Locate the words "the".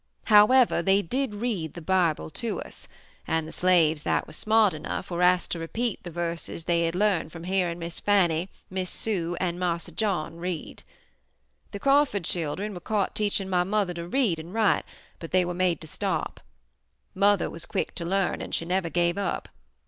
1.75-1.79, 3.47-3.51, 6.01-6.09, 11.69-11.77